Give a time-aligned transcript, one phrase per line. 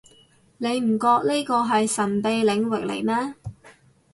[0.57, 3.35] 你唔覺呢個係神秘領域嚟咩